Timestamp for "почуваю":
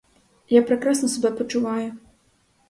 1.31-1.93